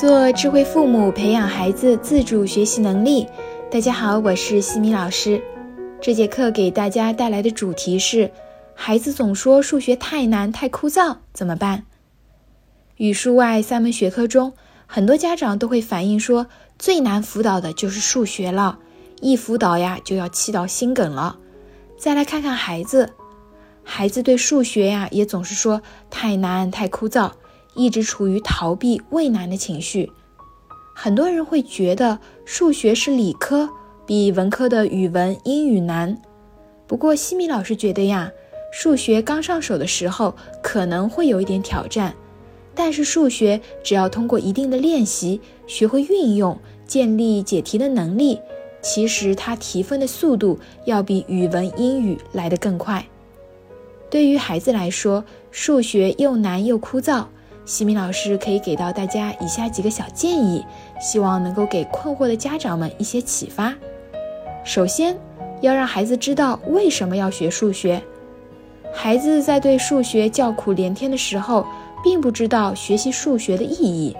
[0.00, 3.26] 做智慧父母，培养孩子自主学习能力。
[3.70, 5.42] 大家好，我是西米老师。
[6.00, 8.30] 这节课给大家带来的主题是：
[8.74, 11.84] 孩子总说数学太难、太枯燥，怎么办？
[12.96, 14.54] 语数外三门学科中，
[14.86, 16.46] 很多家长都会反映说，
[16.78, 18.78] 最难辅导的就是数学了，
[19.20, 21.36] 一辅导呀就要气到心梗了。
[21.98, 23.12] 再来看看孩子，
[23.84, 27.32] 孩子对数学呀也总是说太难、太枯燥。
[27.74, 30.10] 一直处于逃避畏难的情绪，
[30.94, 33.68] 很多人会觉得数学是理科，
[34.06, 36.20] 比文科的语文、英语难。
[36.86, 38.30] 不过西米老师觉得呀，
[38.72, 42.14] 数学刚上手的时候可能会有一点挑战，
[42.74, 48.40] 但是数学只要通过一定的练习，学会运用，建立解题的能力，
[48.82, 53.06] 其实它提分的速度要比语文、英语来得更快。
[54.10, 57.26] 对于孩子来说，数学又难又枯燥。
[57.70, 60.66] 西米老师可以给到大家以下几个小建议，
[61.00, 63.72] 希望能够给困惑的家长们一些启发。
[64.64, 65.16] 首先，
[65.60, 68.02] 要让孩子知道为什么要学数学。
[68.92, 71.64] 孩子在对数学叫苦连天的时候，
[72.02, 74.16] 并不知道学习数学的意义。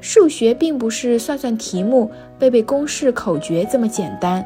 [0.00, 4.44] 数学并不是算算题目、背背公式、口诀这么简单。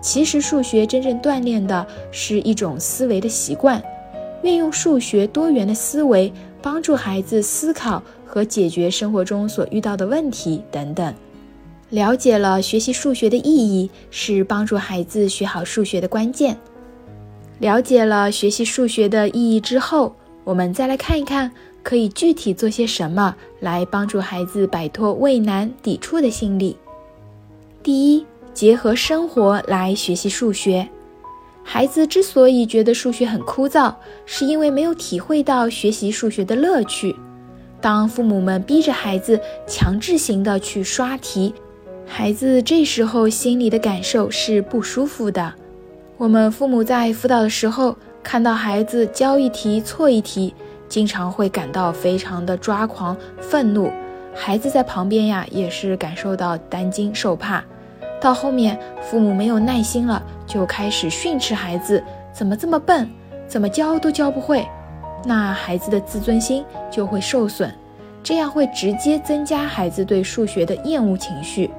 [0.00, 3.82] 其实，数学真正锻炼的是一种思维的习惯，
[4.42, 6.32] 运用数学多元的思维。
[6.66, 11.14] 帮助孩子思考和解决生活中所遇到的问题等等。
[11.90, 16.56] 了解了学习数学的意义是帮助孩子学好数学的关键。
[17.60, 21.48] 了解了学习数学的意义之后，我们再来看一看
[21.84, 26.76] 可以具体做些什么来帮助孩子摆脱畏难抵触的心理。
[27.80, 30.88] 第一，结合生活来学习数学。
[31.68, 33.92] 孩子之所以觉得数学很枯燥，
[34.24, 37.14] 是因为没有体会到学习数学的乐趣。
[37.80, 41.52] 当父母们逼着孩子强制型的去刷题，
[42.06, 45.52] 孩子这时候心里的感受是不舒服的。
[46.16, 50.54] 我们父母在辅导的时候，看到孩子交一题错一题，
[50.88, 53.90] 经常会感到非常的抓狂、愤怒。
[54.32, 57.62] 孩子在旁边呀，也是感受到担惊受怕。
[58.20, 63.08] 到后面，父母没有耐心了，就开始训斥孩子：“怎么这么笨？
[63.46, 64.66] 怎么教都教不会？”
[65.24, 67.72] 那孩子的自尊心就会受损，
[68.22, 71.70] 这样会直接增加孩子对数学的厌恶情绪。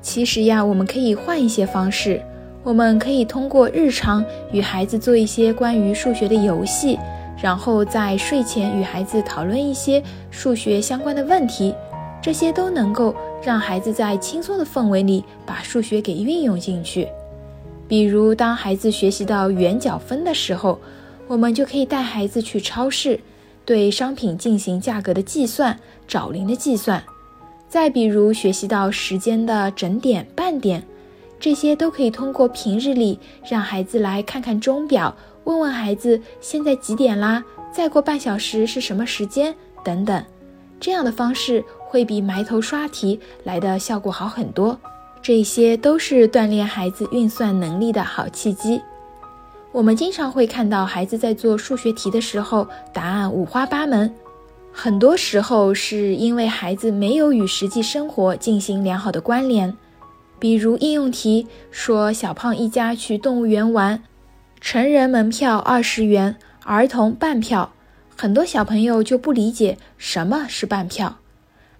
[0.00, 2.20] 其实呀，我们可以换一些方式，
[2.62, 6.98] 我们可以通过日常与孩子做一些关于数学的游戏，
[7.40, 11.74] 然后在睡前与孩子讨论一些数学相关的问题。
[12.20, 17.08] 这些都能够让孩子在轻松的氛围里把数学给运用进去。
[17.88, 20.78] 比如，当孩子学习到圆角分的时候，
[21.26, 23.18] 我们就可以带孩子去超市，
[23.64, 27.02] 对商品进行价格的计算、找零的计算。
[27.68, 30.82] 再比如，学习到时间的整点、半点，
[31.40, 35.14] 这些都可以通过平日里让孩子来看看钟表，
[35.44, 39.54] 问问孩子现在几点啦，再过半小时是什么时间
[39.84, 40.24] 等等。
[40.78, 41.62] 这样的方式。
[41.92, 44.80] 会比埋头刷题来的效果好很多，
[45.20, 48.80] 这些都是锻炼孩子运算能力的好契机。
[49.72, 54.10] 我们经常会看到孩子在做数学题的时候，答案五花八门，
[54.72, 59.76] 很多时候是因为孩子没有与实际生活进行良好的关联。
[60.38, 64.02] 比如应用题说小胖一家去动物园玩，
[64.62, 67.70] 成人门票二十元，儿童半票，
[68.16, 71.18] 很多小朋友就不理解什么是半票。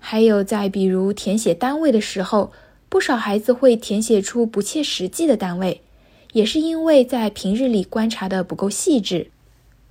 [0.04, 2.52] 还有，在比如填写单位的时候，
[2.88, 5.80] 不少孩子会填写出不切实际的单位，
[6.32, 9.30] 也是因为在平日里观察的不够细致。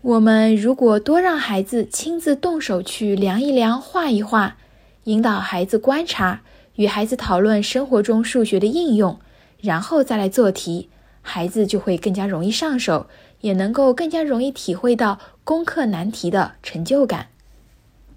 [0.02, 4.58] 我们如果多让孩子亲自动手去量一量、画一画，
[5.06, 6.42] 引导孩子观察，
[6.76, 9.18] 与孩子讨论生活中数学的应用，
[9.62, 10.90] 然后再来做题，
[11.22, 13.08] 孩子就会更加容易上手，
[13.40, 17.28] 也能够更加容易体会到攻克难题的成就感。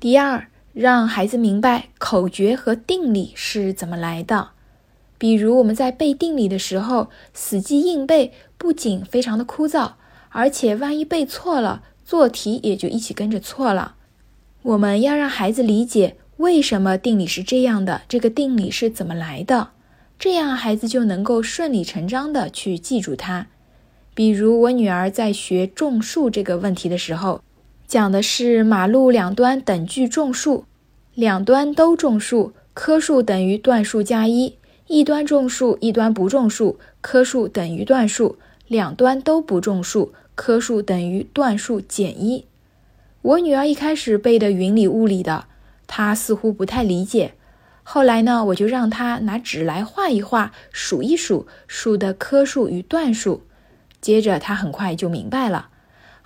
[0.01, 0.49] 第二。
[0.75, 4.49] 让孩子明白口诀和定理是怎么来的。
[5.17, 9.93] 比如我们在背定理的时候，死记硬背不仅非常的枯燥，
[10.31, 13.95] 而且万一背错了，做题也就一起跟着错了。
[14.63, 19.71] 我们要让孩子理解为什么定理是这样的，这个定理是怎么来的，
[20.19, 23.47] 这样孩子就能够顺理成章的去记住它。
[24.13, 27.41] 比如我女儿在学种树这个问题的时候。
[27.95, 30.65] 讲的是马路两端等距种树，
[31.15, 34.55] 两端都种树，棵数等于段数加一；
[34.89, 38.35] 一端种树，一端不种树，棵数等于段数；
[38.67, 42.47] 两端都不种树，棵数等于段数减一。
[43.23, 45.45] 我女儿一开始背的云里雾里的，
[45.87, 47.35] 她似乎不太理解。
[47.85, 53.43] 后来呢，我就让他拿纸来画一画，数一数数的棵数与段数。
[54.01, 55.69] 接着他很快就明白了。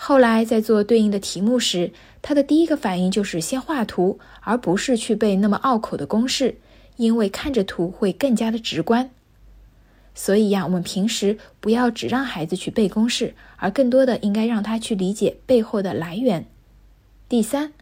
[0.00, 1.92] 后来在做对应的题目时，
[2.22, 6.56] 他的第一个反应就是先画图，而不是去背那么拗口的公式，
[6.96, 9.10] 因为看着图会更加的直观。
[10.14, 16.46] 所以呀，我们平时不要只让孩子去背公式，而更多的应该让他去理解背后的来源。
[17.28, 17.72] 第三。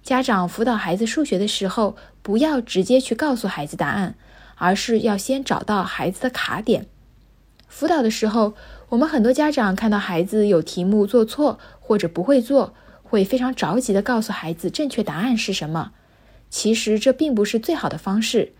[0.00, 4.14] 家长辅导孩子数学的时候，不要直接去告诉孩子答案，
[4.54, 6.86] 而是要先找到孩子的卡点。
[7.66, 8.54] 辅导的时候，
[8.90, 15.92] 我们很多家长看到孩子有题目做错或者不会做，会非常着急的告诉孩子正确答案是什么。
[16.48, 18.52] 其实这并不是最好的方式。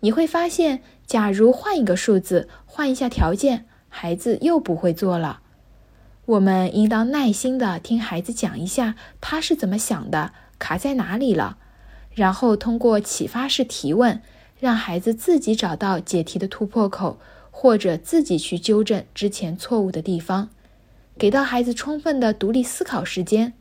[0.00, 5.40] 你会发现，假如换一个数字，换一下条件，孩子又不会做了。
[6.26, 10.32] 我们应当耐心的听孩子讲一下他是怎么想的。
[10.58, 11.56] 卡在哪里了？
[12.12, 14.20] 然后通过启发式提问，
[14.58, 17.18] 让孩子自己找到解题的突破口，
[17.62, 20.48] 或者自己去纠正之前错误的地方，
[21.18, 23.52] 给到孩子充分的独立思考时间，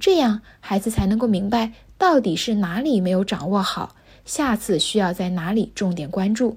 [0.00, 3.94] 这样孩子才能够明白到底是哪里没有掌握好，
[4.24, 6.56] 下次需要在哪里重点关注。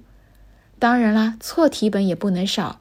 [0.80, 2.80] 当然啦，错题本也不能少，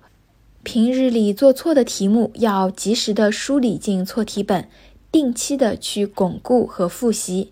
[0.62, 4.68] 平日里做错的题目要及时的梳理进错题本。
[5.10, 7.50] 定期的去巩固和复习，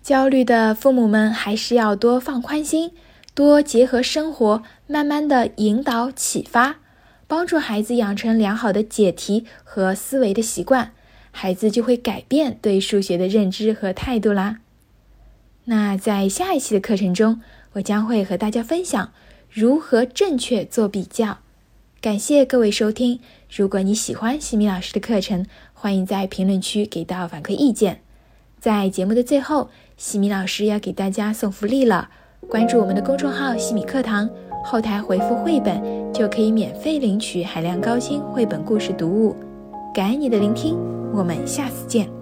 [0.00, 2.92] 焦虑的父母们还是要多放宽心，
[3.34, 6.76] 多结合生活，慢慢的引导启发，
[7.26, 10.92] 帮助孩子养成良好的解题和思维的习惯，
[11.30, 14.58] 孩子就会改变对数学的认知和态度啦。
[15.64, 17.40] 那在下一期的课程中，
[17.72, 19.12] 我将会和大家分享
[19.50, 21.38] 如何正确做比较。
[22.00, 23.20] 感谢各位收听，
[23.54, 25.46] 如果你喜欢西米老师的课程。
[25.72, 28.02] 欢迎在评论区给到反馈意见。
[28.60, 32.10] 在节目的最后，西米老师要给大家送福利了。
[32.48, 34.28] 关注我们的公众号“西米课堂”，
[34.64, 35.80] 后台回复“绘本”
[36.12, 39.34] 就可以免费领取海量高清绘本故事读物。
[39.94, 40.76] 感恩你的聆听，
[41.14, 42.21] 我们下次见。